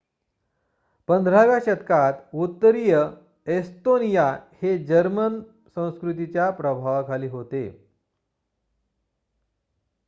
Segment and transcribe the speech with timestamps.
[1.09, 2.95] १५व्या शतकात उत्तरीय
[3.47, 4.25] एस्तोनिया
[4.61, 5.39] हे जर्मन
[5.75, 7.63] संस्कृतीच्या प्रभावाखाली होते